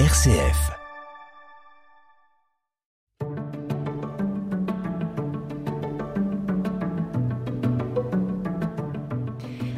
[0.00, 0.72] RCF.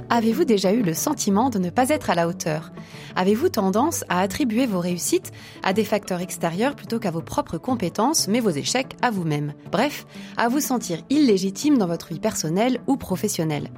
[0.09, 2.73] Avez-vous déjà eu le sentiment de ne pas être à la hauteur?
[3.15, 5.33] Avez-vous tendance à attribuer vos réussites
[5.63, 9.53] à des facteurs extérieurs plutôt qu'à vos propres compétences, mais vos échecs à vous-même?
[9.71, 10.07] Bref,
[10.39, 13.69] à vous sentir illégitime dans votre vie personnelle ou professionnelle.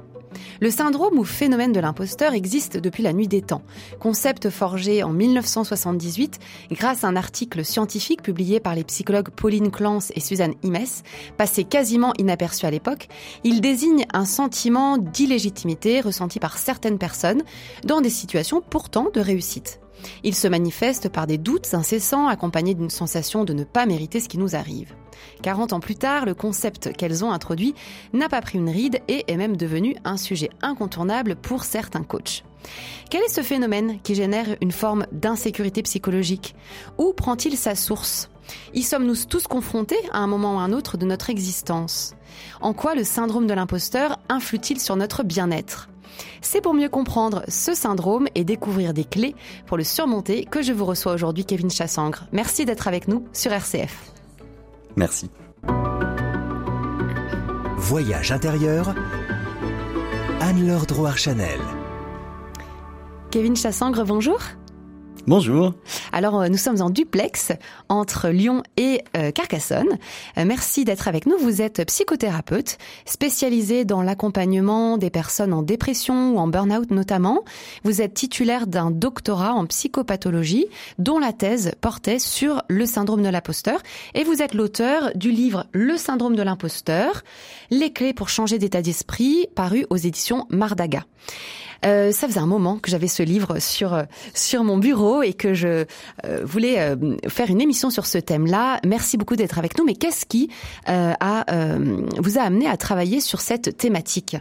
[0.61, 3.61] Le syndrome ou phénomène de l'imposteur existe depuis la nuit des temps.
[3.99, 6.39] Concept forgé en 1978
[6.71, 11.03] grâce à un article scientifique publié par les psychologues Pauline Clance et Suzanne Imes,
[11.37, 13.07] passé quasiment inaperçu à l'époque,
[13.43, 17.43] il désigne un sentiment d'illégitimité ressenti par certaines personnes
[17.83, 19.79] dans des situations pourtant de réussite.
[20.23, 24.29] Il se manifeste par des doutes incessants accompagnés d'une sensation de ne pas mériter ce
[24.29, 24.93] qui nous arrive.
[25.41, 27.75] 40 ans plus tard, le concept qu'elles ont introduit
[28.13, 32.43] n'a pas pris une ride et est même devenu un sujet incontournable pour certains coachs.
[33.09, 36.55] Quel est ce phénomène qui génère une forme d'insécurité psychologique?
[36.97, 38.29] Où prend-il sa source?
[38.73, 42.15] Y sommes-nous tous confrontés à un moment ou à un autre de notre existence?
[42.61, 45.89] En quoi le syndrome de l'imposteur influe-t-il sur notre bien-être?
[46.41, 50.73] C'est pour mieux comprendre ce syndrome et découvrir des clés pour le surmonter que je
[50.73, 52.25] vous reçois aujourd'hui Kevin Chassangre.
[52.31, 54.11] Merci d'être avec nous sur RCF.
[54.95, 55.29] Merci.
[57.77, 58.93] Voyage intérieur,
[60.41, 61.59] Anne-Laure Drouard-Chanel.
[63.31, 64.39] Kevin Chassangre, bonjour.
[65.29, 65.75] Bonjour.
[66.11, 67.51] Alors, euh, nous sommes en duplex
[67.87, 69.99] entre Lyon et euh, Carcassonne.
[70.39, 71.37] Euh, merci d'être avec nous.
[71.37, 77.43] Vous êtes psychothérapeute, spécialisé dans l'accompagnement des personnes en dépression ou en burn-out notamment.
[77.83, 80.65] Vous êtes titulaire d'un doctorat en psychopathologie
[80.97, 83.83] dont la thèse portait sur le syndrome de l'imposteur.
[84.15, 87.21] Et vous êtes l'auteur du livre Le syndrome de l'imposteur,
[87.69, 91.05] les clés pour changer d'état d'esprit, paru aux éditions Mardaga.
[91.85, 95.33] Euh, ça faisait un moment que j'avais ce livre sur euh, sur mon bureau et
[95.33, 95.85] que je
[96.25, 98.79] euh, voulais euh, faire une émission sur ce thème-là.
[98.85, 99.85] Merci beaucoup d'être avec nous.
[99.85, 100.49] Mais qu'est-ce qui
[100.85, 101.45] a
[102.17, 104.37] vous a amené à travailler sur cette thématique?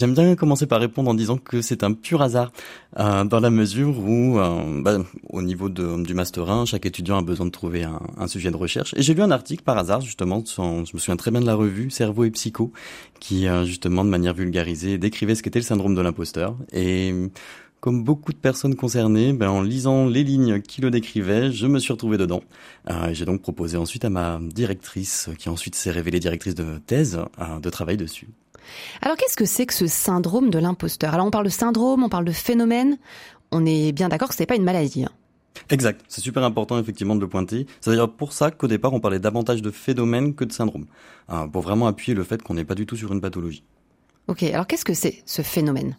[0.00, 2.52] J'aime bien commencer par répondre en disant que c'est un pur hasard,
[2.98, 4.96] euh, dans la mesure où, euh, bah,
[5.28, 8.56] au niveau de, du Master 1, chaque étudiant a besoin de trouver un, sujet de
[8.56, 8.94] recherche.
[8.96, 11.46] Et j'ai lu un article par hasard, justement, sans, je me souviens très bien de
[11.46, 12.72] la revue Cerveau et Psycho,
[13.18, 16.56] qui, euh, justement, de manière vulgarisée, décrivait ce qu'était le syndrome de l'imposteur.
[16.72, 17.12] Et
[17.80, 21.78] comme beaucoup de personnes concernées, ben, en lisant les lignes qui le décrivaient, je me
[21.78, 22.42] suis retrouvé dedans.
[22.88, 27.20] Euh, j'ai donc proposé ensuite à ma directrice, qui ensuite s'est révélée directrice de thèse,
[27.38, 28.28] euh, de travailler dessus.
[29.02, 31.14] Alors qu'est-ce que c'est que ce syndrome de l'imposteur?
[31.14, 32.98] Alors on parle de syndrome, on parle de phénomène.
[33.52, 35.04] On est bien d'accord que ce n'est pas une maladie.
[35.04, 35.12] Hein.
[35.68, 37.66] Exact, c'est super important effectivement de le pointer.
[37.80, 40.86] C'est d'ailleurs pour ça qu'au départ on parlait davantage de phénomène que de syndrome,
[41.30, 43.64] euh, pour vraiment appuyer le fait qu'on n'est pas du tout sur une pathologie.
[44.28, 45.96] Ok, alors qu'est-ce que c'est ce phénomène?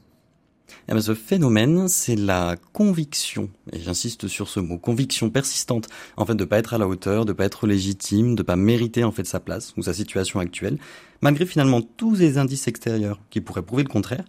[0.88, 5.88] Eh bien, ce phénomène, c'est la conviction, et j'insiste sur ce mot, conviction persistante,
[6.18, 9.04] en fait, de pas être à la hauteur, de pas être légitime, de pas mériter
[9.04, 10.78] en fait sa place ou sa situation actuelle,
[11.22, 14.26] malgré finalement tous les indices extérieurs qui pourraient prouver le contraire,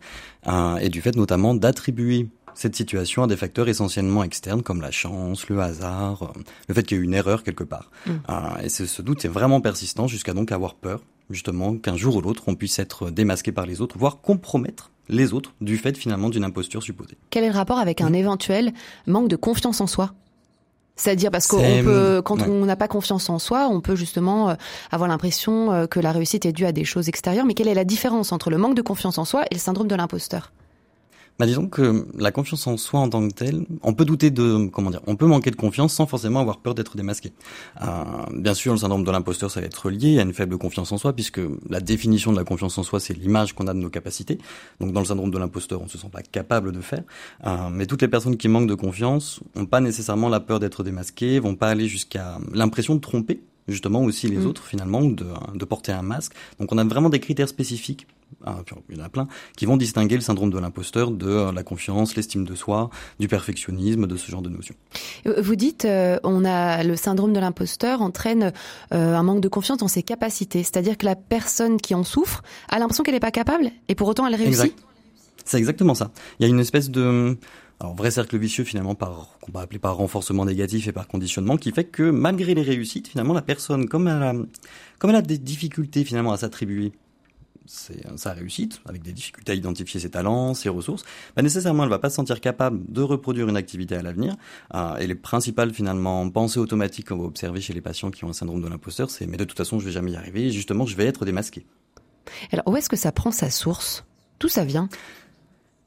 [0.46, 4.90] euh, et du fait notamment d'attribuer cette situation à des facteurs essentiellement externes comme la
[4.90, 7.90] chance, le hasard, euh, le fait qu'il y ait eu une erreur quelque part.
[8.06, 8.10] Mm.
[8.28, 12.20] Euh, et ce doute est vraiment persistant jusqu'à donc avoir peur, justement, qu'un jour ou
[12.20, 16.28] l'autre, on puisse être démasqué par les autres, voire compromettre les autres du fait finalement
[16.28, 17.16] d'une imposture supposée.
[17.30, 18.72] Quel est le rapport avec un éventuel
[19.06, 20.12] manque de confiance en soi?
[20.96, 24.54] C'est-à-dire parce qu'on peut, quand on n'a pas confiance en soi, on peut justement euh,
[24.90, 27.46] avoir l'impression euh, que la réussite est due à des choses extérieures.
[27.46, 29.88] Mais quelle est la différence entre le manque de confiance en soi et le syndrome
[29.88, 30.52] de l'imposteur?
[31.42, 34.68] Bah disons que la confiance en soi en tant que telle, on peut douter de
[34.68, 37.32] comment dire, on peut manquer de confiance sans forcément avoir peur d'être démasqué.
[37.82, 37.86] Euh,
[38.32, 40.98] bien sûr, le syndrome de l'imposteur, ça va être lié à une faible confiance en
[40.98, 43.90] soi, puisque la définition de la confiance en soi, c'est l'image qu'on a de nos
[43.90, 44.38] capacités.
[44.78, 47.02] Donc dans le syndrome de l'imposteur, on se sent pas capable de faire.
[47.44, 50.84] Euh, mais toutes les personnes qui manquent de confiance ont pas nécessairement la peur d'être
[50.84, 54.46] démasquées, vont pas aller jusqu'à l'impression de tromper justement aussi les mm.
[54.46, 55.26] autres finalement de,
[55.56, 56.34] de porter un masque.
[56.60, 58.06] Donc on a vraiment des critères spécifiques
[58.44, 61.52] ah, il y en a plein, qui vont distinguer le syndrome de l'imposteur de euh,
[61.52, 64.74] la confiance, l'estime de soi, du perfectionnisme, de ce genre de notions.
[65.26, 68.52] Euh, vous dites, euh, on a le syndrome de l'imposteur entraîne
[68.90, 72.78] un manque de confiance dans ses capacités, c'est-à-dire que la personne qui en souffre a
[72.78, 74.74] l'impression qu'elle n'est pas capable et pour autant elle réussit.
[75.44, 76.10] C'est exactement ça.
[76.38, 77.36] Il y a une espèce de
[77.82, 81.56] alors vrai cercle vicieux finalement par qu'on va appeler par renforcement négatif et par conditionnement
[81.56, 84.34] qui fait que malgré les réussites finalement la personne comme elle a
[84.98, 86.92] comme elle a des difficultés finalement à s'attribuer
[87.66, 91.04] sa réussite, avec des difficultés à identifier ses talents, ses ressources,
[91.36, 94.36] bah nécessairement elle va pas se sentir capable de reproduire une activité à l'avenir.
[94.74, 98.30] Euh, et les principales finalement pensées automatiques qu'on va observer chez les patients qui ont
[98.30, 100.86] un syndrome de l'imposteur, c'est mais de toute façon je vais jamais y arriver, justement
[100.86, 101.66] je vais être démasqué.
[102.52, 104.04] Alors où est-ce que ça prend sa source?
[104.40, 104.88] D'où ça vient?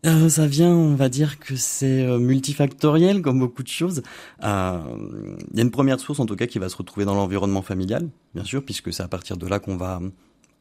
[0.05, 4.03] Euh, ça vient, on va dire que c'est euh, multifactoriel comme beaucoup de choses.
[4.43, 4.79] Euh,
[5.51, 7.63] il y a une première source en tout cas qui va se retrouver dans l'environnement
[7.63, 10.01] familial, bien sûr, puisque c'est à partir de là qu'on va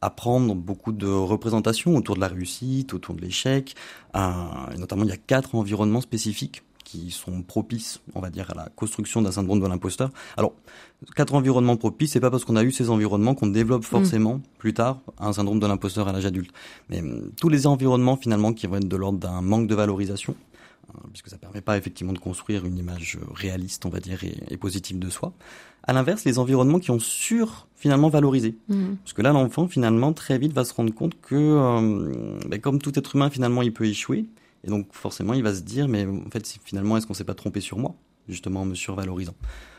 [0.01, 3.75] apprendre beaucoup de représentations autour de la réussite, autour de l'échec.
[4.15, 8.53] et notamment, il y a quatre environnements spécifiques qui sont propices, on va dire, à
[8.53, 10.11] la construction d'un syndrome de l'imposteur.
[10.37, 10.53] Alors,
[11.15, 13.85] quatre environnements propices, c'est pas parce qu'on a eu ces environnements qu'on développe mm.
[13.85, 16.51] forcément plus tard un syndrome de l'imposteur à l'âge adulte.
[16.89, 17.03] Mais
[17.41, 20.35] tous les environnements finalement qui vont être de l'ordre d'un manque de valorisation,
[21.11, 24.99] puisque ça permet pas effectivement de construire une image réaliste, on va dire, et, positive
[24.99, 25.33] de soi.
[25.83, 28.95] À l'inverse, les environnements qui ont sur finalement valorisé, mm.
[29.03, 32.79] parce que là, l'enfant finalement très vite va se rendre compte que, euh, ben, comme
[32.79, 34.25] tout être humain finalement, il peut échouer
[34.63, 37.35] et donc forcément, il va se dire, mais en fait, finalement, est-ce qu'on s'est pas
[37.35, 37.95] trompé sur moi,
[38.27, 39.35] justement en me survalorisant?
[39.35, 39.74] euh,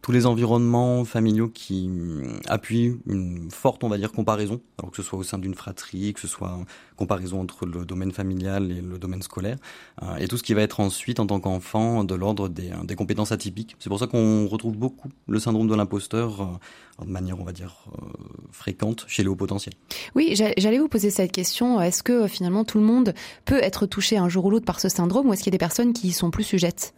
[0.00, 4.96] tous les environnements familiaux qui mm, appuient une forte, on va dire, comparaison, alors que
[4.96, 6.58] ce soit au sein d'une fratrie, que ce soit
[6.96, 9.58] comparaison entre le domaine familial et le domaine scolaire,
[10.02, 12.94] euh, et tout ce qui va être ensuite en tant qu'enfant de l'ordre des, des,
[12.94, 13.76] compétences atypiques.
[13.78, 17.52] C'est pour ça qu'on retrouve beaucoup le syndrome de l'imposteur euh, de manière, on va
[17.52, 17.84] dire,
[18.52, 19.74] fréquente chez les hauts potentiels.
[20.14, 21.78] Oui, j'allais vous poser cette question.
[21.78, 23.12] Est-ce que finalement tout le monde
[23.44, 25.58] peut être touché un jour ou l'autre par ce syndrome, ou est-ce qu'il y a
[25.58, 26.94] des personnes qui y sont plus sujettes?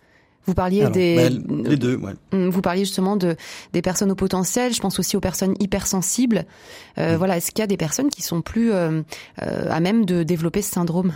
[0.46, 2.14] Vous parliez des les deux, ouais.
[2.32, 3.36] Hum, vous parliez justement de
[3.74, 4.72] des personnes au potentiel.
[4.72, 6.46] Je pense aussi aux personnes hypersensibles.
[6.96, 9.02] Euh, Voilà, est-ce qu'il y a des personnes qui sont plus euh,
[9.42, 11.12] euh, à même de développer ce syndrome?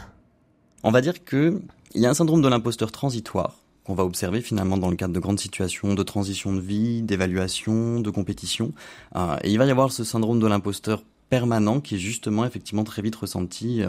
[0.83, 1.63] On va dire que
[1.95, 5.15] il y a un syndrome de l'imposteur transitoire qu'on va observer finalement dans le cadre
[5.15, 8.73] de grandes situations de transition de vie, d'évaluation, de compétition.
[9.17, 12.85] Euh, et il va y avoir ce syndrome de l'imposteur permanent qui est justement effectivement
[12.85, 13.83] très vite ressenti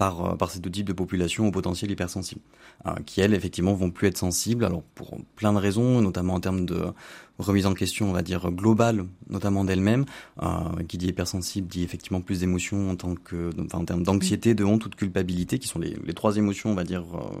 [0.00, 2.40] par, euh, par ces deux types de populations au potentiel hypersensible,
[2.86, 6.40] euh, qui elles effectivement vont plus être sensibles, alors pour plein de raisons, notamment en
[6.40, 6.86] termes de
[7.40, 10.04] remise en question, on va dire globale, notamment d'elles-mêmes.
[10.42, 10.46] Euh,
[10.88, 14.64] qui dit hypersensible dit effectivement plus d'émotions en tant que, enfin, en termes d'anxiété, de
[14.64, 17.36] honte ou de culpabilité, qui sont les, les trois émotions, on va dire, euh,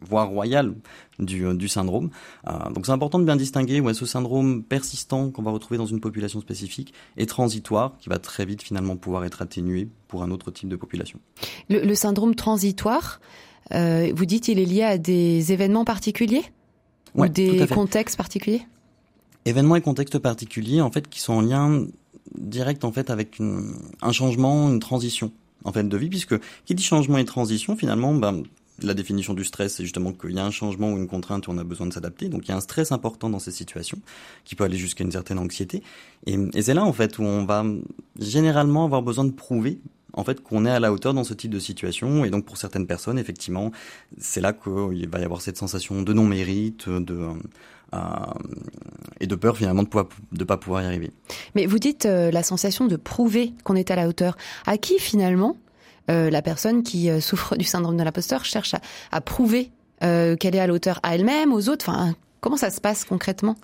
[0.00, 0.74] voire royales
[1.18, 2.10] du, euh, du syndrome.
[2.48, 5.86] Euh, donc c'est important de bien distinguer ouais, ce syndrome persistant qu'on va retrouver dans
[5.86, 10.30] une population spécifique et transitoire, qui va très vite finalement pouvoir être atténué pour un
[10.30, 11.18] autre type de population.
[11.68, 13.20] Le, le syndrome transitoire,
[13.72, 16.44] euh, vous dites il est lié à des événements particuliers?
[17.14, 18.62] Ouais, ou des contextes particuliers?
[19.44, 21.86] Événements et contextes particuliers en fait qui sont en lien
[22.36, 25.32] direct en fait avec une, un changement, une transition
[25.64, 26.34] en fait de vie puisque
[26.64, 28.42] qui dit changement et transition finalement ben,
[28.82, 31.50] la définition du stress, c'est justement qu'il y a un changement ou une contrainte où
[31.50, 32.28] on a besoin de s'adapter.
[32.28, 33.98] Donc il y a un stress important dans ces situations
[34.44, 35.82] qui peut aller jusqu'à une certaine anxiété.
[36.26, 37.64] Et, et c'est là en fait où on va
[38.18, 39.80] généralement avoir besoin de prouver
[40.12, 42.24] en fait qu'on est à la hauteur dans ce type de situation.
[42.24, 43.70] Et donc pour certaines personnes, effectivement,
[44.18, 47.32] c'est là qu'il va y avoir cette sensation de non-mérite, de euh,
[49.20, 49.88] et de peur finalement de
[50.38, 51.10] ne pas pouvoir y arriver.
[51.54, 54.36] Mais vous dites euh, la sensation de prouver qu'on est à la hauteur.
[54.66, 55.56] À qui finalement
[56.10, 58.74] euh, la personne qui euh, souffre du syndrome de l'imposteur cherche
[59.12, 59.70] à, prouver
[60.02, 60.98] euh, qu'elle est à la hauteur?
[61.02, 61.88] À elle-même, aux autres?
[61.88, 63.56] Enfin, comment ça se passe concrètement?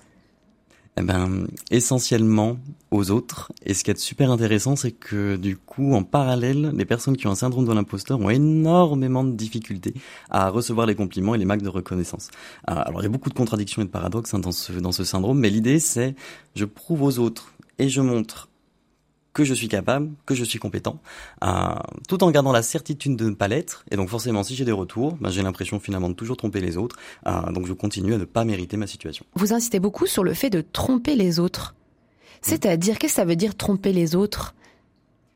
[0.98, 2.56] Eh ben, essentiellement
[2.90, 3.52] aux autres.
[3.64, 7.26] Et ce qui est super intéressant, c'est que du coup, en parallèle, les personnes qui
[7.26, 9.92] ont un syndrome de l'imposteur ont énormément de difficultés
[10.30, 12.28] à recevoir les compliments et les marques de reconnaissance.
[12.70, 14.52] Euh, alors, il y a beaucoup de contradictions et de paradoxes hein, dans
[14.92, 16.14] ce syndrome, mais l'idée, c'est
[16.54, 18.48] je prouve aux autres et je montre
[19.36, 20.98] que je suis capable, que je suis compétent,
[21.44, 21.48] euh,
[22.08, 23.84] tout en gardant la certitude de ne pas l'être.
[23.90, 26.78] Et donc forcément, si j'ai des retours, ben, j'ai l'impression finalement de toujours tromper les
[26.78, 26.96] autres.
[27.26, 29.26] Euh, donc je continue à ne pas mériter ma situation.
[29.34, 31.74] Vous insistez beaucoup sur le fait de tromper les autres.
[32.40, 34.54] C'est-à-dire, qu'est-ce que ça veut dire tromper les autres?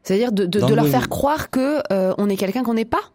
[0.02, 3.12] C'est-à-dire de, de, de leur faire croire que euh, on est quelqu'un qu'on n'est pas?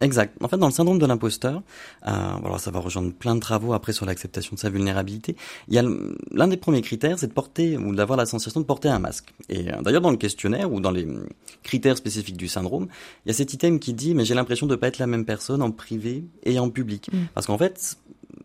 [0.00, 0.36] Exact.
[0.42, 1.62] En fait, dans le syndrome de l'imposteur,
[2.06, 5.34] euh, voilà, ça va rejoindre plein de travaux après sur l'acceptation de sa vulnérabilité.
[5.66, 5.84] Il y a
[6.30, 9.34] l'un des premiers critères, c'est de porter ou d'avoir la sensation de porter un masque.
[9.48, 11.06] Et euh, d'ailleurs, dans le questionnaire ou dans les
[11.62, 12.86] critères spécifiques du syndrome,
[13.24, 15.24] il y a cet item qui dit mais j'ai l'impression de pas être la même
[15.24, 17.10] personne en privé et en public.
[17.12, 17.18] Mm.
[17.34, 17.96] Parce qu'en fait,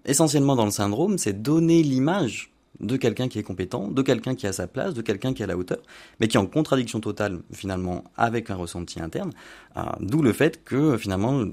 [0.05, 4.47] essentiellement dans le syndrome, c'est donner l'image de quelqu'un qui est compétent, de quelqu'un qui
[4.47, 5.79] a sa place, de quelqu'un qui est à la hauteur,
[6.19, 9.31] mais qui est en contradiction totale finalement avec un ressenti interne.
[9.77, 11.45] Euh, D'où le fait que finalement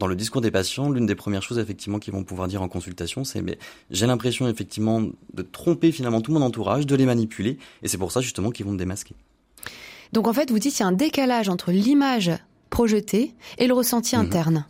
[0.00, 2.68] dans le discours des patients, l'une des premières choses effectivement qu'ils vont pouvoir dire en
[2.68, 3.58] consultation, c'est mais
[3.90, 8.10] j'ai l'impression effectivement de tromper finalement tout mon entourage, de les manipuler, et c'est pour
[8.10, 9.14] ça justement qu'ils vont me démasquer.
[10.12, 12.32] Donc en fait, vous dites qu'il y a un décalage entre l'image
[12.70, 14.20] projetée et le ressenti mmh.
[14.20, 14.64] interne.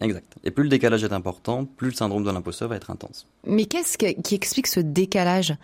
[0.00, 0.34] Exact.
[0.44, 3.26] Et plus le décalage est important, plus le syndrome de l'imposteur va être intense.
[3.46, 5.54] Mais qu'est-ce qui explique ce décalage?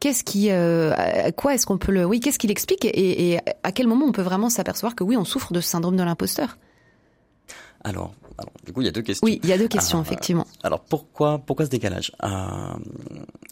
[0.00, 3.70] Qu'est-ce qui, euh, quoi est-ce qu'on peut le, oui, qu'est-ce qu'il explique et, et, à
[3.70, 6.56] quel moment on peut vraiment s'apercevoir que oui, on souffre de ce syndrome de l'imposteur?
[7.82, 9.24] Alors, alors, du coup, il y a deux questions.
[9.24, 10.46] Oui, il y a deux questions, euh, effectivement.
[10.62, 12.26] Alors, pourquoi, pourquoi ce décalage euh,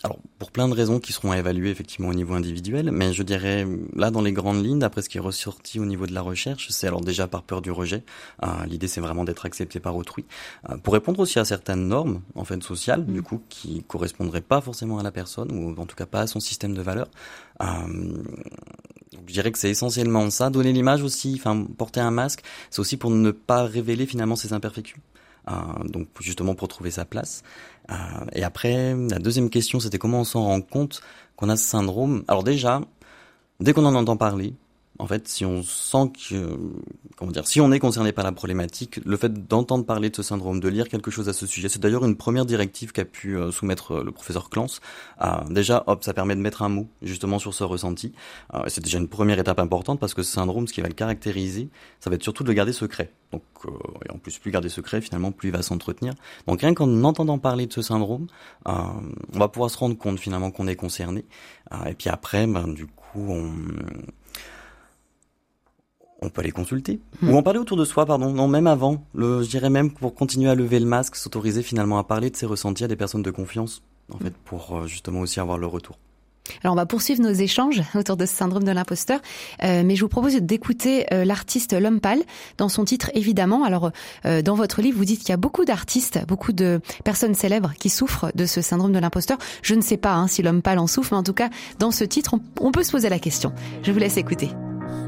[0.03, 3.67] Alors, pour plein de raisons qui seront évaluées effectivement au niveau individuel, mais je dirais
[3.95, 6.69] là dans les grandes lignes, d'après ce qui est ressorti au niveau de la recherche,
[6.71, 8.03] c'est alors déjà par peur du rejet.
[8.43, 10.25] Euh, L'idée, c'est vraiment d'être accepté par autrui,
[10.71, 14.63] euh, pour répondre aussi à certaines normes en fait sociales, du coup, qui correspondraient pas
[14.63, 17.09] forcément à la personne ou en tout cas pas à son système de valeurs.
[19.13, 20.51] Je dirais que c'est essentiellement ça.
[20.51, 24.53] Donner l'image aussi, enfin porter un masque, c'est aussi pour ne pas révéler finalement ses
[24.53, 25.01] imperfections.
[25.49, 25.53] Euh,
[25.85, 27.43] donc justement pour trouver sa place.
[27.91, 27.95] Euh,
[28.33, 31.01] et après, la deuxième question, c'était comment on s'en rend compte
[31.37, 32.25] qu'on a ce syndrome.
[32.29, 32.83] Alors déjà,
[33.61, 34.55] dès qu'on en entend parler,
[34.99, 36.59] en fait, si on sent que,
[37.17, 40.23] comment dire, si on est concerné par la problématique, le fait d'entendre parler de ce
[40.23, 43.37] syndrome, de lire quelque chose à ce sujet, c'est d'ailleurs une première directive qu'a pu
[43.37, 44.81] euh, soumettre euh, le professeur Clance.
[45.23, 48.13] Euh, déjà, hop, ça permet de mettre un mot justement sur ce ressenti.
[48.67, 51.69] c'est déjà une première étape importante parce que ce syndrome, ce qui va le caractériser,
[52.01, 53.13] ça va être surtout de le garder secret.
[53.33, 53.43] Donc,
[54.07, 56.15] et en plus, plus garder secret, finalement, plus il va s'entretenir.
[56.47, 58.27] Donc, rien qu'en entendant parler de ce syndrome,
[58.65, 61.25] on va pouvoir se rendre compte finalement qu'on est concerné.
[61.87, 63.53] et puis après, ben, du coup, on
[66.21, 67.31] on peut aller consulter hmm.
[67.31, 68.33] ou en parler autour de soi, pardon.
[68.33, 69.05] Non, même avant.
[69.15, 72.37] Le, je dirais même pour continuer à lever le masque, s'autoriser finalement à parler de
[72.37, 73.83] ses ressentis à des personnes de confiance,
[74.13, 75.99] en fait, pour euh, justement aussi avoir le retour.
[76.63, 79.21] Alors on va poursuivre nos échanges autour de ce syndrome de l'imposteur,
[79.63, 82.23] euh, mais je vous propose d'écouter euh, l'artiste L'Homme Pâle
[82.57, 83.65] dans son titre évidemment.
[83.65, 83.91] Alors
[84.25, 87.73] euh, dans votre livre vous dites qu'il y a beaucoup d'artistes, beaucoup de personnes célèbres
[87.79, 89.39] qui souffrent de ce syndrome de l'imposteur.
[89.63, 91.91] Je ne sais pas hein, si L'Homme Pâle en souffre, mais en tout cas dans
[91.91, 93.53] ce titre on peut se poser la question.
[93.83, 94.51] Je vous laisse écouter.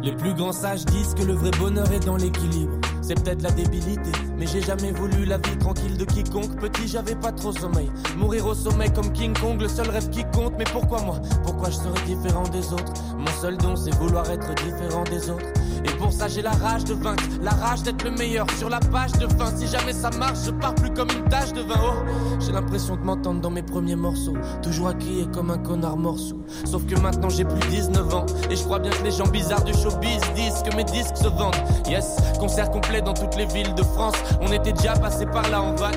[0.02, 2.72] Les plus grands sages disent que le vrai bonheur est dans l'équilibre.
[3.10, 6.54] C'est peut-être la débilité, mais j'ai jamais voulu la vie tranquille de quiconque.
[6.60, 7.90] Petit, j'avais pas trop sommeil.
[8.16, 10.52] Mourir au sommeil comme King Kong, le seul rêve qui compte.
[10.56, 11.16] Mais pourquoi moi?
[11.42, 12.92] Pourquoi je serais différent des autres?
[13.18, 15.46] Mon seul don, c'est vouloir être différent des autres.
[15.84, 18.80] Et pour ça, j'ai la rage de vaincre, la rage d'être le meilleur sur la
[18.80, 19.46] page de fin.
[19.56, 21.80] Si jamais ça marche, je pars plus comme une tache de vin.
[21.82, 24.36] Oh, j'ai l'impression de m'entendre dans mes premiers morceaux.
[24.62, 26.36] Toujours à crier comme un connard morceau.
[26.64, 28.26] Sauf que maintenant, j'ai plus 19 ans.
[28.50, 31.28] Et je crois bien que les gens bizarres du showbiz disent que mes disques se
[31.28, 31.56] vendent.
[31.88, 34.14] Yes, concert complet dans toutes les villes de France.
[34.40, 35.92] On était déjà passé par là en van.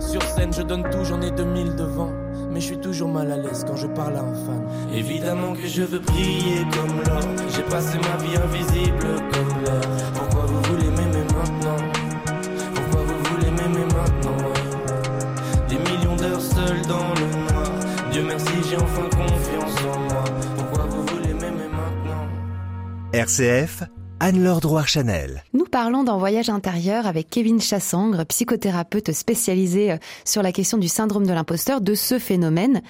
[0.00, 2.10] Sur scène, je donne tout, j'en ai 2000 devant
[2.56, 4.66] mais je suis toujours mal à l'aise quand je parle à un fan.
[4.90, 7.20] Évidemment que je veux briller comme l'or.
[7.54, 9.80] J'ai passé ma vie invisible comme l'or.
[10.14, 11.76] Pourquoi vous voulez m'aimer maintenant?
[12.74, 14.36] Pourquoi vous voulez m'aimer maintenant?
[15.68, 18.10] Des millions d'heures seules dans le noir.
[18.10, 20.24] Dieu merci, j'ai enfin confiance en moi.
[20.56, 22.26] Pourquoi vous voulez m'aimer maintenant?
[23.12, 23.82] RCF
[24.18, 25.44] Anne-Laure Drouard-Chanel.
[25.52, 30.88] Nous parlons dans Voyage intérieur avec Kevin Chassangre, psychothérapeute spécialisé euh, sur la question du
[30.88, 32.80] syndrome de l'imposteur, de ce phénomène.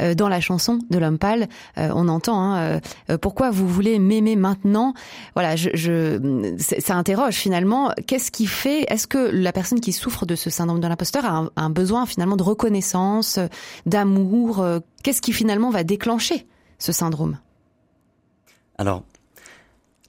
[0.00, 2.80] Euh, dans la chanson de l'homme pâle, euh, on entend hein,
[3.20, 4.94] pourquoi vous voulez m'aimer maintenant?
[5.34, 7.92] Voilà, je, je, ça interroge finalement.
[8.06, 11.30] Qu'est-ce qui fait Est-ce que la personne qui souffre de ce syndrome de l'imposteur a
[11.30, 13.40] un, un, besoin finalement de reconnaissance,
[13.86, 14.64] d'amour
[15.02, 16.46] Qu'est-ce qui finalement va déclencher
[16.78, 17.38] ce syndrome?
[18.78, 19.02] Alors,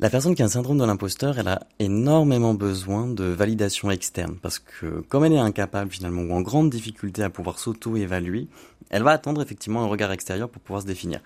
[0.02, 4.38] la personne qui a un syndrome de l'imposteur, elle a énormément besoin de validation externe
[4.42, 8.48] parce que comme elle est incapable finalement ou en grande difficulté à pouvoir s'auto-évaluer,
[8.90, 11.20] elle va attendre effectivement un regard extérieur pour pouvoir se définir.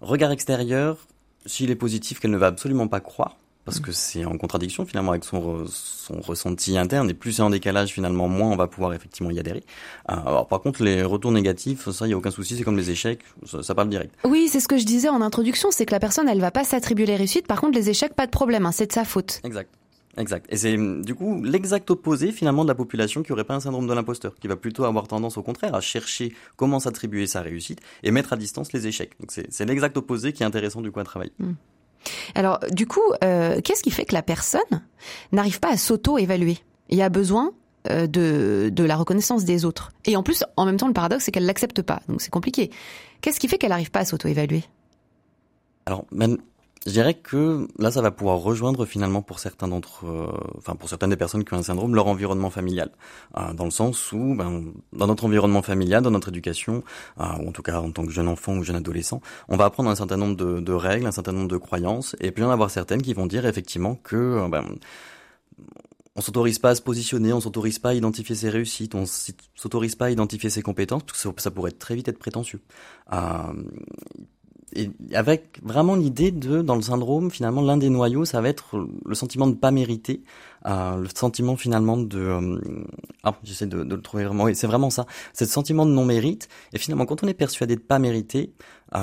[0.00, 0.98] Regard extérieur,
[1.46, 3.36] s'il est positif, qu'elle ne va absolument pas croire,
[3.66, 7.50] parce que c'est en contradiction finalement avec son, son ressenti interne et plus c'est en
[7.50, 9.64] décalage finalement moins on va pouvoir effectivement y adhérer.
[10.10, 12.76] Euh, alors par contre les retours négatifs ça il y a aucun souci c'est comme
[12.78, 14.14] les échecs ça, ça parle direct.
[14.24, 16.64] Oui c'est ce que je disais en introduction c'est que la personne elle va pas
[16.64, 19.40] s'attribuer les réussites par contre les échecs pas de problème hein, c'est de sa faute.
[19.44, 19.68] Exact.
[20.18, 20.46] Exact.
[20.48, 23.86] Et c'est du coup l'exact opposé finalement de la population qui aurait pas un syndrome
[23.86, 27.80] de l'imposteur, qui va plutôt avoir tendance au contraire à chercher comment s'attribuer sa réussite
[28.02, 29.12] et mettre à distance les échecs.
[29.20, 31.32] Donc c'est l'exact opposé qui est intéressant du coup à travailler.
[31.38, 31.52] Hmm.
[32.34, 34.60] Alors, du coup, euh, qu'est-ce qui fait que la personne
[35.32, 36.58] n'arrive pas à s'auto-évaluer?
[36.88, 37.52] Il a besoin
[37.88, 39.92] euh, de, de la reconnaissance des autres.
[40.04, 42.00] Et en plus, en même temps, le paradoxe, c'est qu'elle l'accepte pas.
[42.08, 42.70] Donc, c'est compliqué.
[43.20, 44.64] Qu'est-ce qui fait qu'elle n'arrive pas à s'auto-évaluer?
[45.86, 46.38] Alors, même
[46.86, 50.88] je dirais que là, ça va pouvoir rejoindre finalement pour certains d'entre, euh, enfin pour
[50.88, 52.90] certaines des personnes qui ont un syndrome, leur environnement familial,
[53.36, 56.84] euh, dans le sens où, ben, dans notre environnement familial, dans notre éducation,
[57.20, 59.64] euh, ou en tout cas en tant que jeune enfant ou jeune adolescent, on va
[59.64, 62.70] apprendre un certain nombre de, règles, un certain nombre de croyances, et puis en avoir
[62.70, 64.64] certaines qui vont dire effectivement que, ben,
[66.14, 69.04] on s'autorise pas à se positionner, on s'autorise pas à identifier ses réussites, on
[69.54, 72.60] s'autorise pas à identifier ses compétences, parce que ça pourrait très vite être prétentieux.
[74.76, 78.86] Et avec vraiment l'idée de, dans le syndrome, finalement, l'un des noyaux, ça va être
[79.04, 80.22] le sentiment de pas mériter,
[80.66, 82.58] euh, le sentiment finalement de, euh,
[83.22, 86.04] ah, j'essaie de, de, le trouver vraiment, c'est vraiment ça, c'est le sentiment de non
[86.04, 86.48] mérite.
[86.72, 88.52] Et finalement, quand on est persuadé de pas mériter,
[88.94, 88.98] euh,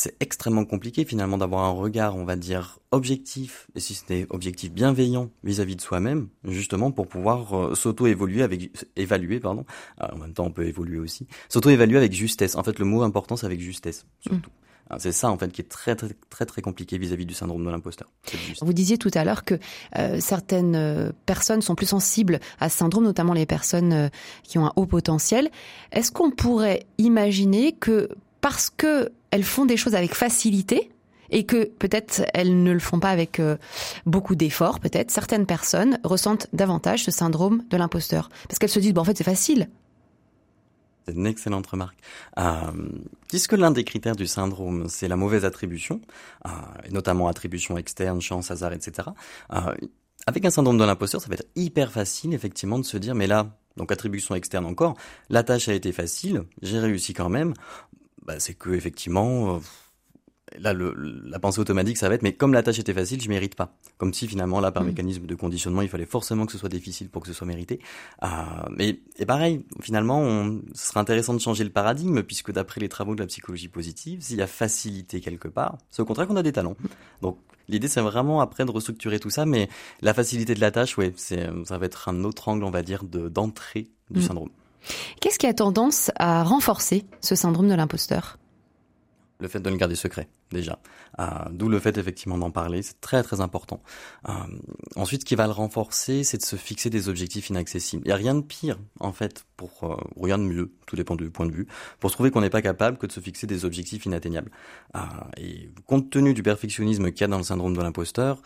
[0.00, 4.72] c'est extrêmement compliqué finalement d'avoir un regard, on va dire, objectif, et si c'était objectif
[4.72, 9.66] bienveillant vis-à-vis de soi-même, justement pour pouvoir euh, s'auto-évoluer avec, évaluer, pardon,
[10.00, 12.56] euh, en même temps on peut évoluer aussi, s'auto-évaluer avec justesse.
[12.56, 14.50] En fait, le mot important, c'est avec justesse, surtout.
[14.50, 14.98] Mm.
[14.98, 17.70] C'est ça en fait qui est très très très très compliqué vis-à-vis du syndrome de
[17.70, 18.08] l'imposteur.
[18.60, 19.54] Vous disiez tout à l'heure que
[19.96, 24.10] euh, certaines personnes sont plus sensibles à ce syndrome, notamment les personnes
[24.42, 25.48] qui ont un haut potentiel.
[25.92, 28.08] Est-ce qu'on pourrait imaginer que
[28.40, 30.90] parce que elles font des choses avec facilité
[31.30, 33.56] et que peut-être elles ne le font pas avec euh,
[34.06, 38.94] beaucoup d'efforts, peut-être certaines personnes ressentent davantage ce syndrome de l'imposteur parce qu'elles se disent
[38.94, 39.68] bon en fait c'est facile.
[41.06, 41.98] C'est une excellente remarque.
[42.38, 42.52] Euh,
[43.28, 46.00] puisque l'un des critères du syndrome, c'est la mauvaise attribution,
[46.46, 46.50] euh,
[46.90, 49.08] notamment attribution externe, chance, hasard, etc.
[49.52, 49.74] Euh,
[50.26, 53.26] avec un syndrome de l'imposteur, ça va être hyper facile effectivement de se dire mais
[53.26, 54.96] là, donc attribution externe encore,
[55.30, 57.54] la tâche a été facile, j'ai réussi quand même
[58.24, 59.58] bah, c'est que effectivement, euh,
[60.58, 63.28] là, le, la pensée automatique, ça va être, mais comme la tâche était facile, je
[63.28, 63.76] mérite pas.
[63.98, 64.86] Comme si finalement, là, par mm.
[64.86, 67.80] mécanisme de conditionnement, il fallait forcément que ce soit difficile pour que ce soit mérité.
[68.22, 68.26] Euh,
[68.76, 72.88] mais et pareil, finalement, on, ce serait intéressant de changer le paradigme, puisque d'après les
[72.88, 76.36] travaux de la psychologie positive, s'il y a facilité quelque part, c'est au contraire qu'on
[76.36, 76.76] a des talents.
[77.22, 79.68] Donc L'idée, c'est vraiment après de restructurer tout ça, mais
[80.02, 82.82] la facilité de la tâche, ouais, c'est, ça va être un autre angle, on va
[82.82, 84.22] dire, de, d'entrée du mm.
[84.22, 84.50] syndrome.
[85.20, 88.38] Qu'est-ce qui a tendance à renforcer ce syndrome de l'imposteur?
[89.38, 90.78] Le fait de le garder secret déjà.
[91.18, 93.82] Euh, D'où le fait effectivement d'en parler, c'est très très important.
[94.28, 94.32] Euh,
[94.96, 98.02] ensuite, ce qui va le renforcer, c'est de se fixer des objectifs inaccessibles.
[98.04, 101.16] Il n'y a rien de pire en fait, pour euh, rien de mieux, tout dépend
[101.16, 101.66] du point de vue,
[101.98, 104.50] pour se trouver qu'on n'est pas capable que de se fixer des objectifs inatteignables.
[104.96, 105.00] Euh,
[105.36, 108.40] et compte tenu du perfectionnisme qu'il y a dans le syndrome de l'imposteur,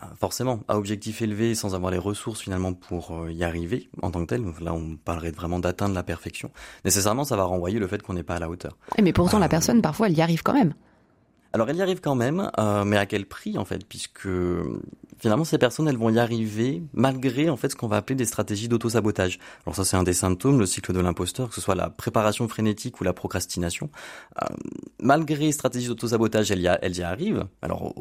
[0.00, 4.20] euh, forcément, à objectif élevé, sans avoir les ressources finalement pour y arriver en tant
[4.20, 6.52] que tel, là on parlerait vraiment d'atteindre la perfection,
[6.84, 8.78] nécessairement ça va renvoyer le fait qu'on n'est pas à la hauteur.
[9.02, 10.74] Mais pourtant la personne parfois elle y arrive quand même.
[11.52, 13.84] Alors elle y arrive quand même, euh, mais à quel prix en fait?
[13.84, 14.28] Puisque
[15.18, 18.24] finalement ces personnes elles vont y arriver malgré en fait ce qu'on va appeler des
[18.24, 19.38] stratégies d'auto-sabotage.
[19.66, 22.46] Alors ça c'est un des symptômes, le cycle de l'imposteur, que ce soit la préparation
[22.46, 23.90] frénétique ou la procrastination.
[24.42, 24.46] Euh,
[25.00, 27.46] malgré stratégies d'auto-sabotage, elles y, elles y arrivent.
[27.62, 27.94] Alors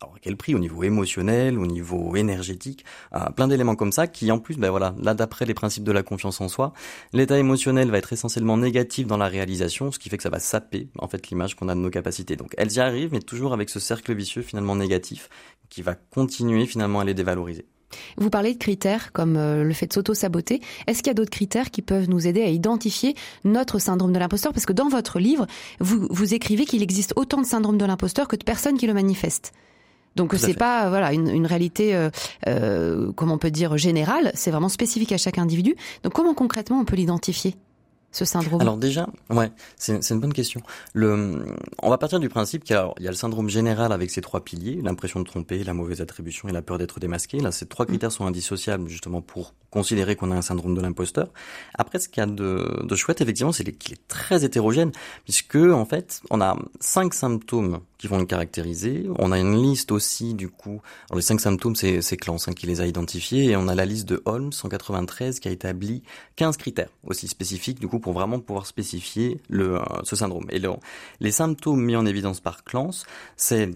[0.00, 0.54] alors à quel prix?
[0.54, 2.84] Au niveau émotionnel, au niveau énergétique,
[3.14, 5.92] euh, plein d'éléments comme ça qui en plus, ben voilà, là d'après les principes de
[5.92, 6.72] la confiance en soi,
[7.12, 10.40] l'état émotionnel va être essentiellement négatif dans la réalisation, ce qui fait que ça va
[10.40, 12.36] saper en fait l'image qu'on a de nos capacités.
[12.36, 15.28] Donc elles y arrivent, mais toujours avec ce cercle vicieux finalement négatif
[15.68, 17.66] qui va continuer finalement à les dévaloriser.
[18.16, 20.60] Vous parlez de critères comme euh, le fait de s'auto-saboter.
[20.86, 23.14] Est-ce qu'il y a d'autres critères qui peuvent nous aider à identifier
[23.44, 24.52] notre syndrome de l'imposteur?
[24.52, 25.46] Parce que dans votre livre,
[25.80, 29.52] vous, écrivez qu'il existe autant de syndrome de l'imposteur que de personnes qui le manifestent.
[30.16, 32.10] Donc c'est pas voilà une, une réalité, euh,
[32.46, 34.30] euh, comment on peut dire générale.
[34.34, 35.76] C'est vraiment spécifique à chaque individu.
[36.02, 37.56] Donc comment concrètement on peut l'identifier
[38.10, 38.60] ce syndrome?
[38.60, 40.60] Alors déjà, ouais, c'est une bonne question.
[40.92, 44.20] Le, on va partir du principe qu'il y, y, a le syndrome général avec ses
[44.20, 47.40] trois piliers, l'impression de tromper, la mauvaise attribution et la peur d'être démasqué.
[47.40, 47.88] Là, ces trois mm.
[47.88, 51.28] critères sont indissociables justement pour considérer qu'on a un syndrome de l'imposteur.
[51.74, 54.92] Après, ce qu'il y a de, de chouette, effectivement, c'est qu'il est très hétérogène,
[55.24, 59.06] puisque en fait, on a cinq symptômes qui vont le caractériser.
[59.18, 62.66] On a une liste aussi, du coup, alors les cinq symptômes, c'est Clance hein, qui
[62.66, 66.02] les a identifiés, et on a la liste de Holmes 193 qui a établi
[66.36, 70.46] 15 critères aussi spécifiques, du coup, pour vraiment pouvoir spécifier le, euh, ce syndrome.
[70.50, 70.60] Et
[71.20, 73.06] les symptômes mis en évidence par Clance,
[73.36, 73.70] c'est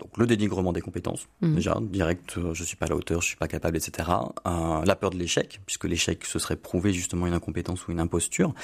[0.00, 1.54] donc le dénigrement des compétences, mmh.
[1.54, 4.08] déjà, direct, euh, je suis pas à la hauteur, je suis pas capable, etc.
[4.46, 8.00] Euh, la peur de l'échec, puisque l'échec, ce serait prouver justement une incompétence ou une
[8.00, 8.54] imposture.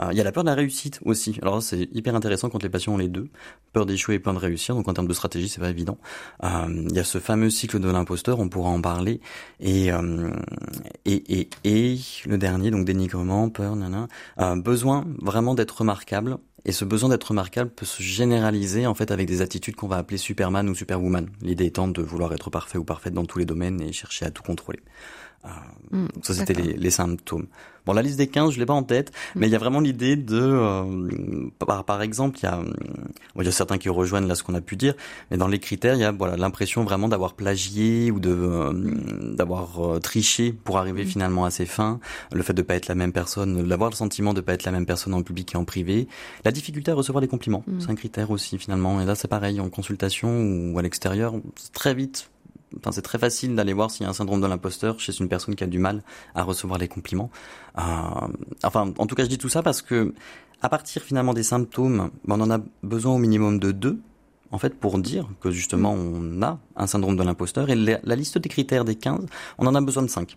[0.00, 1.38] Euh, il y a la peur de la réussite aussi.
[1.42, 3.28] Alors c'est hyper intéressant quand les patients ont les deux,
[3.72, 5.98] peur d'échouer et peur de réussir, donc en termes de stratégie, c'est pas évident.
[6.44, 9.20] Euh, il y a ce fameux cycle de l'imposteur, on pourra en parler.
[9.60, 10.30] Et, euh,
[11.04, 14.08] et, et, et, le dernier, donc dénigrement, peur, nana,
[14.56, 19.26] besoin vraiment d'être remarquable et ce besoin d'être remarquable peut se généraliser en fait avec
[19.26, 21.28] des attitudes qu'on va appeler Superman ou Superwoman.
[21.42, 24.30] L'idée étant de vouloir être parfait ou parfaite dans tous les domaines et chercher à
[24.30, 24.80] tout contrôler.
[25.44, 25.48] Euh,
[25.90, 27.46] mm, ça c'était les, les, symptômes.
[27.86, 29.80] Bon, la liste des 15, je l'ai pas en tête, mais il y a vraiment
[29.80, 32.60] l'idée de, euh, par, par, exemple, il y a,
[33.36, 34.94] il y a certains qui rejoignent là ce qu'on a pu dire,
[35.30, 39.34] mais dans les critères, il y a voilà l'impression vraiment d'avoir plagié ou de euh,
[39.34, 41.08] d'avoir euh, triché pour arriver mm.
[41.08, 42.00] finalement à ses fins,
[42.32, 44.72] le fait de pas être la même personne, d'avoir le sentiment de pas être la
[44.72, 46.06] même personne en public et en privé,
[46.44, 47.80] la difficulté à recevoir des compliments, mm.
[47.80, 49.00] c'est un critère aussi finalement.
[49.00, 51.34] Et là, c'est pareil en consultation ou à l'extérieur,
[51.72, 52.30] très vite
[52.78, 55.28] Enfin, c'est très facile d'aller voir s'il y a un syndrome de l'imposteur chez une
[55.28, 56.02] personne qui a du mal
[56.34, 57.30] à recevoir les compliments.
[57.78, 57.82] Euh,
[58.62, 60.14] enfin, en tout cas, je dis tout ça parce que
[60.62, 64.00] à partir finalement des symptômes, ben, on en a besoin au minimum de deux
[64.52, 67.70] en fait, pour dire que justement on a un syndrome de l'imposteur.
[67.70, 69.26] Et la, liste des critères des 15,
[69.58, 70.36] on en a besoin de 5.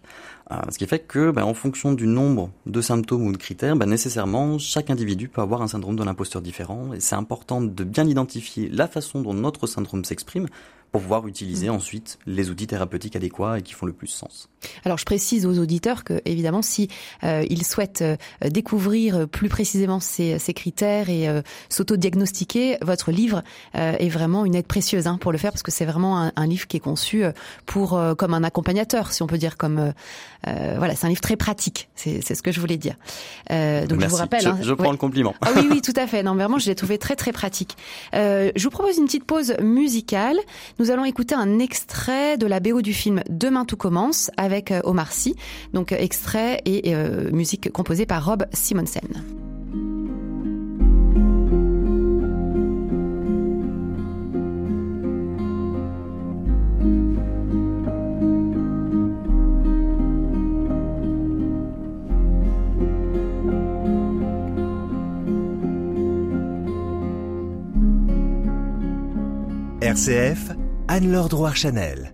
[0.52, 3.76] Euh, ce qui fait que, ben, en fonction du nombre de symptômes ou de critères,
[3.76, 6.93] ben, nécessairement, chaque individu peut avoir un syndrome de l'imposteur différent.
[6.93, 10.48] Et c'est important de bien identifier la façon dont notre syndrome s'exprime
[10.94, 14.48] pour pouvoir utiliser ensuite les outils thérapeutiques adéquats et qui font le plus sens.
[14.86, 16.88] Alors je précise aux auditeurs que évidemment si
[17.24, 18.16] euh, ils souhaitent euh,
[18.50, 23.42] découvrir plus précisément ces, ces critères et euh, s'auto-diagnostiquer, votre livre
[23.76, 26.32] euh, est vraiment une aide précieuse hein, pour le faire parce que c'est vraiment un,
[26.36, 27.24] un, livre qui est conçu
[27.66, 29.94] pour comme un accompagnateur, si on peut dire comme
[30.46, 31.90] voilà, c'est un livre très pratique.
[31.96, 32.96] C'est ce que je voulais dire.
[33.50, 35.34] donc je vous rappelle, je, hein, je prends le compliment.
[35.42, 36.22] Ah oui oui tout à fait.
[36.22, 37.78] Non vraiment je l'ai trouvé très très pratique.
[38.14, 40.38] je vous propose une petite pause musicale.
[40.80, 44.82] Nous allons écouter un extrait de la BO du film Demain tout commence avec euh,
[44.84, 45.36] Omar Sy,
[45.72, 49.24] donc euh, extrait et euh, musique composée par Rob Simonsen.
[69.82, 72.13] RCF Anne-Laure Drouard-Chanel.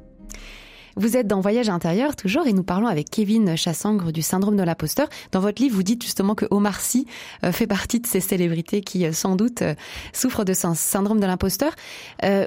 [0.95, 4.63] Vous êtes dans Voyage intérieur toujours et nous parlons avec Kevin Chassangre du syndrome de
[4.63, 5.08] l'imposteur.
[5.32, 7.05] Dans votre livre, vous dites justement que Omar Sy
[7.45, 9.75] euh, fait partie de ces célébrités qui euh, sans doute euh,
[10.12, 11.73] souffrent de ce syndrome de l'imposteur.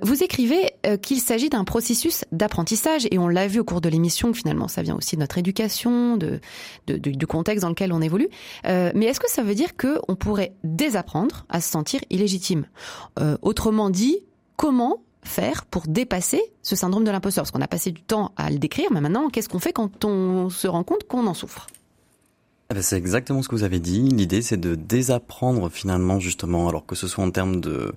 [0.02, 4.35] Vous écrivez qu'il s'agit d'un processus d'apprentissage et on l'a vu au cours de l'émission
[4.35, 6.40] finalement ça vient aussi de notre éducation, de,
[6.87, 8.28] du contexte dans lequel on évolue.
[8.64, 12.66] Mais est-ce que ça veut dire qu'on pourrait désapprendre à se sentir illégitime?
[13.42, 14.18] Autrement dit,
[14.56, 17.42] comment faire pour dépasser ce syndrome de l'imposteur?
[17.42, 20.04] Parce qu'on a passé du temps à le décrire, mais maintenant, qu'est-ce qu'on fait quand
[20.04, 21.66] on se rend compte qu'on en souffre?
[22.70, 24.00] Eh ben, c'est exactement ce que vous avez dit.
[24.00, 27.94] L'idée, c'est de désapprendre finalement, justement, alors que ce soit en termes de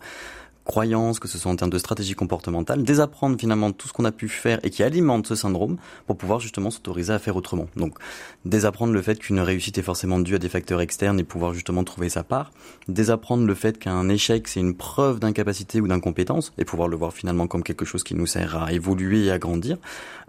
[0.65, 4.11] croyances, que ce soit en termes de stratégie comportementale, désapprendre finalement tout ce qu'on a
[4.11, 7.67] pu faire et qui alimente ce syndrome pour pouvoir justement s'autoriser à faire autrement.
[7.75, 7.97] Donc
[8.43, 11.83] désapprendre le fait qu'une réussite est forcément due à des facteurs externes et pouvoir justement
[11.83, 12.51] trouver sa part,
[12.87, 17.13] désapprendre le fait qu'un échec c'est une preuve d'incapacité ou d'incompétence et pouvoir le voir
[17.13, 19.77] finalement comme quelque chose qui nous sert à évoluer et à grandir,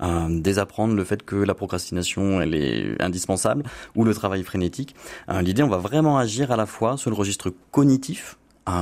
[0.02, 4.94] euh, désapprendre le fait que la procrastination elle est indispensable ou le travail frénétique.
[5.30, 8.36] Euh, L'idée on va vraiment agir à la fois sur le registre cognitif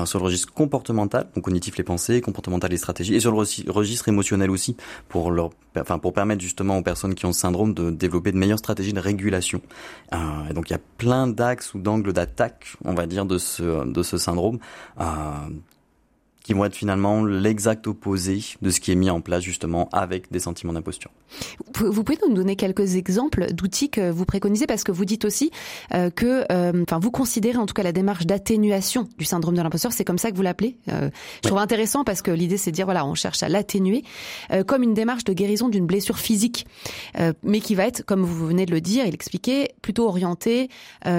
[0.07, 4.09] sur le registre comportemental, donc cognitif les pensées, comportemental les stratégies, et sur le registre
[4.09, 4.77] émotionnel aussi,
[5.09, 8.39] pour leur, enfin pour permettre justement aux personnes qui ont ce syndrome de développer de
[8.39, 9.61] meilleures stratégies de régulation.
[10.13, 10.17] Euh,
[10.51, 13.85] et donc il y a plein d'axes ou d'angles d'attaque, on va dire, de ce
[13.85, 14.59] de ce syndrome,
[15.01, 15.05] euh,
[16.45, 20.31] qui vont être finalement l'exact opposé de ce qui est mis en place justement avec
[20.31, 21.11] des sentiments d'imposture.
[21.75, 25.51] Vous pouvez nous donner quelques exemples d'outils que vous préconisez parce que vous dites aussi
[25.95, 29.63] euh, que, euh, enfin, vous considérez en tout cas la démarche d'atténuation du syndrome de
[29.63, 30.77] l'imposteur, c'est comme ça que vous l'appelez.
[30.93, 31.09] Euh,
[31.43, 34.05] je trouve intéressant parce que l'idée c'est de dire voilà, on cherche à l'atténuer
[34.67, 36.67] comme une démarche de guérison d'une blessure physique,
[37.43, 40.69] mais qui va être, comme vous venez de le dire et l'expliquer, plutôt orientée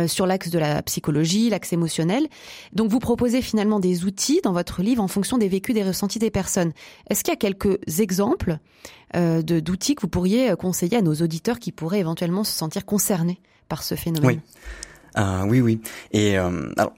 [0.07, 2.27] sur l'axe de la psychologie, l'axe émotionnel.
[2.73, 6.19] Donc vous proposez finalement des outils dans votre livre en fonction des vécus, des ressentis
[6.19, 6.73] des personnes.
[7.09, 8.57] Est-ce qu'il y a quelques exemples
[9.15, 12.85] euh, d'outils que vous pourriez euh, conseiller à nos auditeurs qui pourraient éventuellement se sentir
[12.85, 14.41] concernés par ce phénomène?
[14.45, 15.81] Oui, euh, oui, oui.
[16.11, 16.93] Et euh, alors,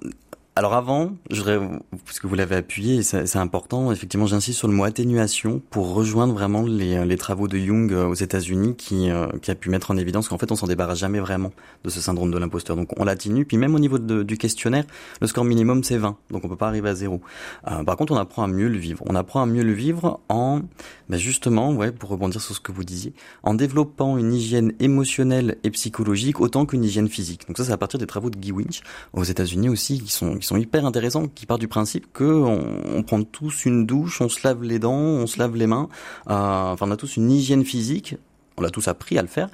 [0.57, 1.59] alors avant, je voudrais,
[2.03, 6.63] puisque vous l'avez appuyé, c'est important, effectivement j'insiste sur le mot atténuation pour rejoindre vraiment
[6.63, 9.97] les, les travaux de Jung euh, aux États-Unis qui, euh, qui a pu mettre en
[9.97, 11.51] évidence qu'en fait on s'en débarrasse jamais vraiment
[11.83, 12.75] de ce syndrome de l'imposteur.
[12.75, 14.85] Donc on l'atténue, puis même au niveau de, du questionnaire,
[15.21, 17.21] le score minimum c'est 20, donc on peut pas arriver à zéro.
[17.67, 19.03] Euh, par contre on apprend à mieux le vivre.
[19.07, 20.61] On apprend à mieux le vivre en,
[21.07, 25.57] ben justement, ouais, pour rebondir sur ce que vous disiez, en développant une hygiène émotionnelle
[25.63, 27.47] et psychologique autant qu'une hygiène physique.
[27.47, 28.81] Donc ça c'est à partir des travaux de Guy Winch
[29.13, 33.23] aux États-Unis aussi qui sont sont hyper intéressants, qui part du principe que on, prend
[33.23, 35.89] tous une douche, on se lave les dents, on se lave les mains,
[36.29, 38.15] euh, enfin on a tous une hygiène physique
[38.57, 39.49] on l'a tous appris à le faire.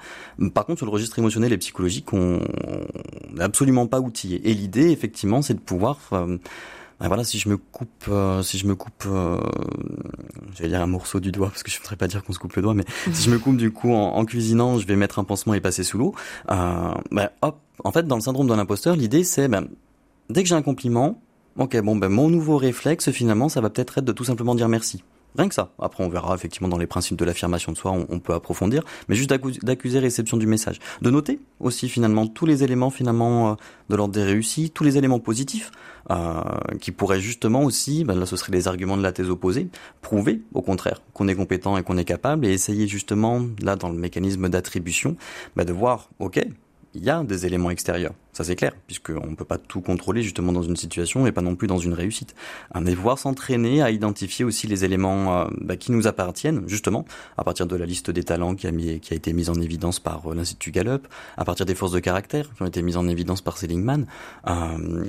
[0.53, 2.39] Par contre, sur le registre émotionnel et psychologique, on
[3.33, 4.49] n'est absolument pas outillé.
[4.49, 6.37] Et l'idée, effectivement, c'est de pouvoir, euh,
[6.99, 9.41] ben voilà, si je me coupe, euh, si je me coupe, euh,
[10.55, 12.55] j'allais dire un morceau du doigt parce que je voudrais pas dire qu'on se coupe
[12.55, 15.19] le doigt, mais si je me coupe du coup en, en, cuisinant, je vais mettre
[15.19, 16.15] un pansement et passer sous l'eau.
[16.49, 19.67] Euh, ben hop, en fait, dans le syndrome de l'imposteur, l'idée c'est ben
[20.29, 21.21] dès que j'ai un compliment,
[21.57, 24.69] ok, bon, ben mon nouveau réflexe, finalement, ça va peut-être être de tout simplement dire
[24.69, 25.03] merci.
[25.35, 25.71] Rien que ça.
[25.79, 29.15] Après, on verra effectivement dans les principes de l'affirmation de soi, on, peut approfondir, mais
[29.15, 29.33] juste
[29.63, 30.79] d'accuser réception du message.
[31.01, 33.55] De noter aussi finalement tous les éléments finalement euh,
[33.89, 35.71] de l'ordre des réussites, tous les éléments positifs
[36.11, 36.43] euh,
[36.79, 39.69] qui pourraient justement aussi, ben là ce serait les arguments de la thèse opposée,
[40.01, 43.89] prouver au contraire qu'on est compétent et qu'on est capable et essayer justement là dans
[43.89, 45.15] le mécanisme d'attribution
[45.55, 46.45] ben, de voir, ok,
[46.93, 50.23] il y a des éléments extérieurs Ça c'est clair, puisqu'on ne peut pas tout contrôler
[50.23, 52.35] justement dans une situation et pas non plus dans une réussite.
[52.79, 57.05] Mais pouvoir s'entraîner à identifier aussi les éléments euh, bah, qui nous appartiennent, justement,
[57.37, 59.55] à partir de la liste des talents qui a, mis, qui a été mise en
[59.55, 62.97] évidence par euh, l'Institut Gallup, à partir des forces de caractère qui ont été mises
[62.97, 64.05] en évidence par Seligman,
[64.47, 65.05] euh,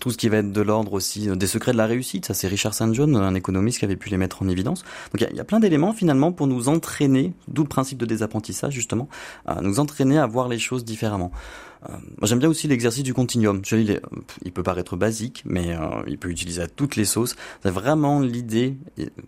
[0.00, 2.48] tout ce qui va être de l'ordre aussi des secrets de la réussite, ça c'est
[2.48, 2.94] Richard St.
[2.94, 4.84] John, un économiste qui avait pu les mettre en évidence.
[5.12, 8.06] Donc il y, y, a plein d'éléments finalement pour nous entraîner, d'où le principe de
[8.06, 9.08] désapprentissage justement,
[9.46, 11.32] à nous entraîner à voir les choses différemment.
[11.84, 13.60] Euh, moi j'aime bien aussi l'exercice du continuum.
[13.64, 14.00] Je, il,
[14.44, 17.36] il, peut paraître basique, mais euh, il peut utiliser à toutes les sauces.
[17.62, 18.76] C'est vraiment l'idée,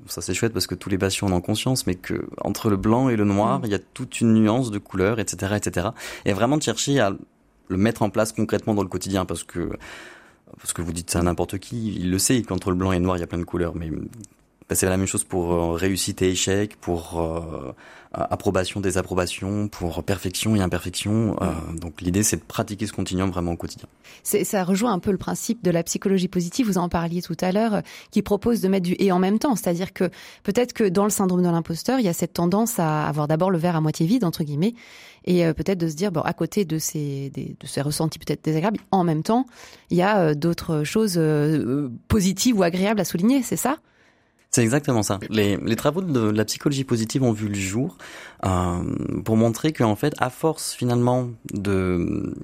[0.06, 2.76] ça c'est chouette parce que tous les patients en ont conscience, mais que entre le
[2.76, 3.64] blanc et le noir, mm.
[3.66, 5.88] il y a toute une nuance de couleur, etc., etc.
[6.24, 7.16] Et vraiment de chercher à
[7.68, 9.70] le mettre en place concrètement dans le quotidien, parce que
[10.58, 12.98] parce que vous dites ça à n'importe qui, il le sait qu'entre le blanc et
[12.98, 13.88] le noir, il y a plein de couleurs, mais
[14.70, 17.72] bah, c'est la même chose pour euh, réussite et échec, pour euh,
[18.12, 21.36] approbation, désapprobation, pour perfection et imperfection.
[21.42, 23.88] Euh, donc l'idée, c'est de pratiquer ce continuum vraiment au quotidien.
[24.22, 27.50] Ça rejoint un peu le principe de la psychologie positive, vous en parliez tout à
[27.50, 29.56] l'heure, qui propose de mettre du et en même temps.
[29.56, 30.08] C'est-à-dire que
[30.44, 33.50] peut-être que dans le syndrome de l'imposteur, il y a cette tendance à avoir d'abord
[33.50, 34.74] le verre à moitié vide, entre guillemets,
[35.24, 38.78] et peut-être de se dire, bon, à côté de ces, de ces ressentis peut-être désagréables,
[38.92, 39.46] en même temps,
[39.90, 41.20] il y a d'autres choses
[42.06, 43.78] positives ou agréables à souligner, c'est ça?
[44.50, 45.20] C'est exactement ça.
[45.28, 47.96] Les, travaux de la psychologie positive ont vu le jour
[48.44, 48.82] euh,
[49.24, 52.34] pour montrer qu'en fait, à force finalement de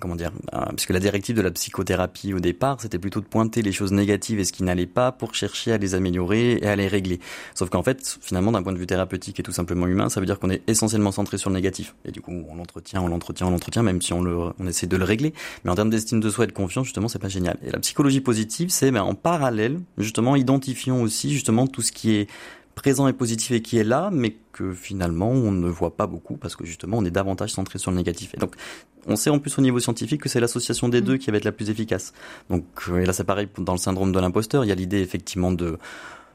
[0.00, 0.32] comment dire,
[0.76, 4.38] puisque la directive de la psychothérapie au départ, c'était plutôt de pointer les choses négatives
[4.38, 7.20] et ce qui n'allait pas pour chercher à les améliorer et à les régler.
[7.54, 10.26] Sauf qu'en fait, finalement, d'un point de vue thérapeutique et tout simplement humain, ça veut
[10.26, 11.94] dire qu'on est essentiellement centré sur le négatif.
[12.04, 14.86] Et du coup, on l'entretient, on l'entretient, on l'entretient, même si on, le, on essaie
[14.86, 15.32] de le régler.
[15.64, 17.56] Mais en termes d'estime de soi et de confiance, justement, c'est pas génial.
[17.64, 22.14] Et la psychologie positive, c'est ben, en parallèle, justement, identifions aussi justement tout ce qui
[22.14, 22.28] est
[22.76, 26.36] présent et positif et qui est là, mais que finalement on ne voit pas beaucoup
[26.36, 28.34] parce que justement on est davantage centré sur le négatif.
[28.34, 28.54] Et donc
[29.08, 31.04] on sait en plus au niveau scientifique que c'est l'association des mm.
[31.04, 32.12] deux qui va être la plus efficace.
[32.50, 35.00] Donc euh, et là c'est pareil dans le syndrome de l'imposteur, il y a l'idée
[35.00, 35.78] effectivement de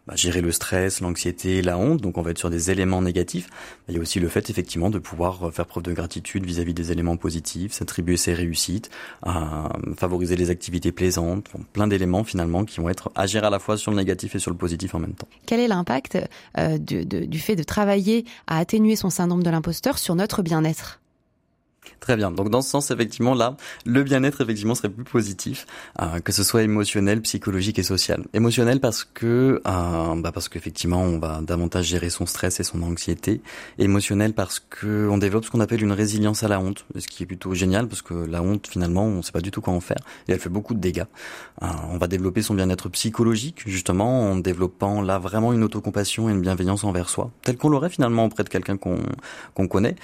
[0.07, 2.01] bah, gérer le stress, l'anxiété, la honte.
[2.01, 3.49] Donc on va être sur des éléments négatifs.
[3.87, 6.73] Il y a aussi le fait effectivement de pouvoir euh, faire preuve de gratitude vis-à-vis
[6.73, 8.89] des éléments positifs, s'attribuer ses réussites,
[9.97, 13.91] favoriser les activités plaisantes, plein d'éléments finalement qui vont être agir à la fois sur
[13.91, 15.27] le négatif et sur le positif en même temps.
[15.45, 16.17] Quel est l'impact
[16.57, 21.00] euh, du, du fait de travailler à atténuer son syndrome de l'imposteur sur notre bien-être?
[21.99, 22.31] Très bien.
[22.31, 25.65] Donc dans ce sens, effectivement, là, le bien-être effectivement serait plus positif,
[26.01, 28.23] euh, que ce soit émotionnel, psychologique et social.
[28.33, 32.83] Émotionnel parce que, euh, bah parce qu'effectivement, on va davantage gérer son stress et son
[32.83, 33.41] anxiété.
[33.79, 37.23] Émotionnel parce que on développe ce qu'on appelle une résilience à la honte, ce qui
[37.23, 39.79] est plutôt génial parce que la honte, finalement, on sait pas du tout quoi en
[39.79, 41.05] faire et elle fait beaucoup de dégâts.
[41.63, 46.31] Euh, on va développer son bien-être psychologique justement en développant là vraiment une autocompassion et
[46.31, 48.99] une bienveillance envers soi, telle qu'on l'aurait finalement auprès de quelqu'un qu'on
[49.53, 49.95] qu'on connaît,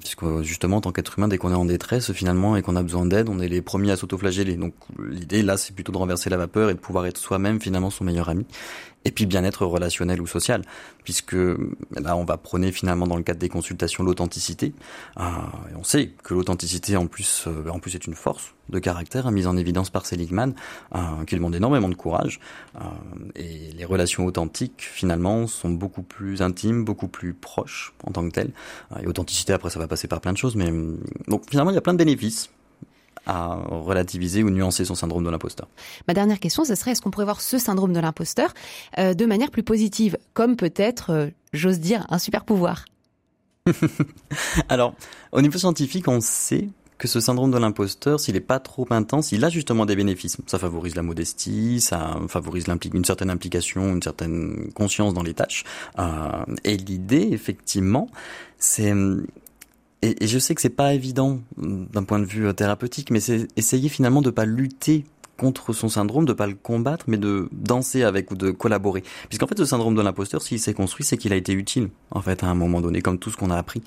[0.00, 3.06] puisque justement tant qu'être humain, dès qu'on est en détresse finalement et qu'on a besoin
[3.06, 4.56] d'aide, on est les premiers à s'autoflageller.
[4.56, 7.90] Donc l'idée là, c'est plutôt de renverser la vapeur et de pouvoir être soi-même finalement
[7.90, 8.44] son meilleur ami.
[9.04, 10.62] Et puis bien-être relationnel ou social,
[11.04, 14.74] puisque là on va prôner finalement dans le cadre des consultations l'authenticité.
[15.18, 15.22] Euh,
[15.76, 19.46] on sait que l'authenticité en plus, euh, en plus est une force de caractère mise
[19.46, 20.54] en évidence par Seligman,
[20.94, 22.40] euh, qui demande énormément de courage.
[22.76, 22.80] Euh,
[23.34, 28.32] et les relations authentiques finalement sont beaucoup plus intimes, beaucoup plus proches en tant que
[28.32, 28.52] telles.
[29.02, 30.70] Et authenticité après ça va passer par plein de choses, mais
[31.28, 32.50] donc finalement il y a plein de bénéfices
[33.26, 35.68] à relativiser ou nuancer son syndrome de l'imposteur.
[36.08, 38.52] Ma dernière question, ce serait est-ce qu'on pourrait voir ce syndrome de l'imposteur
[38.98, 42.84] euh, de manière plus positive, comme peut-être, euh, j'ose dire, un super pouvoir
[44.68, 44.94] Alors,
[45.30, 46.68] au niveau scientifique, on sait
[47.02, 50.36] que ce syndrome de l'imposteur, s'il n'est pas trop intense, il a justement des bénéfices.
[50.46, 55.64] Ça favorise la modestie, ça favorise une certaine implication, une certaine conscience dans les tâches.
[55.98, 58.08] Euh, et l'idée, effectivement,
[58.56, 58.92] c'est
[60.02, 63.10] et, et, je sais que c'est pas évident mm, d'un point de vue euh, thérapeutique,
[63.10, 65.04] mais c'est essayer finalement de pas lutter
[65.36, 69.02] contre son syndrome, de pas le combattre, mais de danser avec ou de collaborer.
[69.28, 72.20] Puisqu'en fait, ce syndrome de l'imposteur, s'il s'est construit, c'est qu'il a été utile, en
[72.20, 73.82] fait, à un moment donné, comme tout ce qu'on a appris.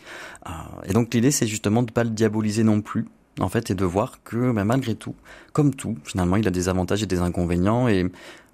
[0.48, 0.52] Euh,
[0.90, 3.06] et donc, l'idée, c'est justement de pas le diaboliser non plus,
[3.40, 5.16] en fait, et de voir que, ben, malgré tout,
[5.54, 8.06] comme tout, finalement, il a des avantages et des inconvénients, et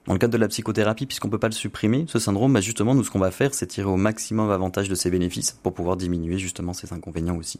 [0.08, 2.96] dans le cadre de la psychothérapie, puisqu'on peut pas le supprimer, ce syndrome, bah justement,
[2.96, 5.98] nous, ce qu'on va faire, c'est tirer au maximum avantage de ses bénéfices pour pouvoir
[5.98, 7.60] diminuer justement ses inconvénients aussi.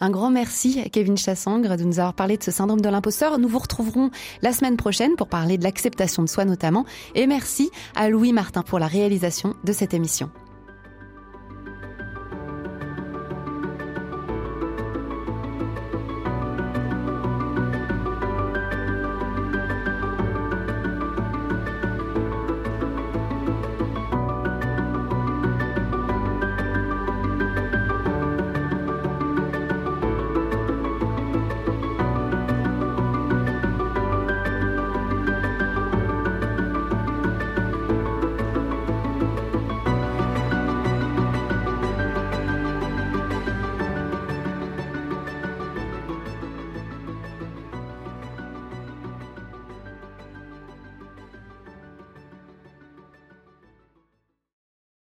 [0.00, 3.38] Un grand merci Kevin Chassangre de nous avoir parlé de ce syndrome de l'imposteur.
[3.38, 4.10] Nous vous retrouverons
[4.42, 6.86] la semaine prochaine pour parler de l'acceptation de soi notamment.
[7.14, 10.30] Et merci à Louis Martin pour la réalisation de cette émission.